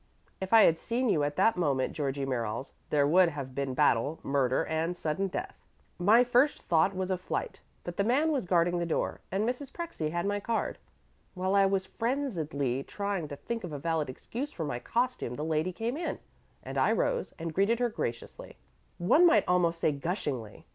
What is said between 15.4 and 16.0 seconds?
lady came